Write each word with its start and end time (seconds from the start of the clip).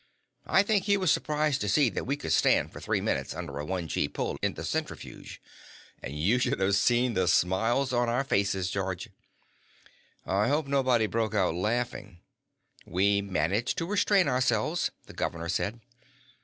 I 0.47 0.63
think 0.63 0.85
he 0.85 0.97
was 0.97 1.11
surprised 1.11 1.61
to 1.61 1.69
see 1.69 1.87
that 1.91 2.07
we 2.07 2.17
could 2.17 2.33
stand 2.33 2.73
for 2.73 2.79
three 2.81 3.01
minutes 3.01 3.35
under 3.35 3.59
a 3.59 3.65
one 3.67 3.87
gee 3.87 4.07
pull 4.07 4.35
in 4.41 4.55
the 4.55 4.63
centrifuge. 4.65 5.39
And 6.01 6.17
you 6.17 6.39
should 6.39 6.59
have 6.59 6.75
seen 6.75 7.13
the 7.13 7.27
smiles 7.27 7.93
on 7.93 8.09
our 8.09 8.23
faces, 8.23 8.71
George." 8.71 9.09
"I 10.25 10.47
hope 10.47 10.65
nobody 10.65 11.05
broke 11.05 11.35
out 11.35 11.53
laughing." 11.53 12.19
"We 12.83 13.21
managed 13.21 13.77
to 13.77 13.85
restrain 13.85 14.27
ourselves," 14.27 14.89
the 15.05 15.13
governor 15.13 15.49
said. 15.49 15.79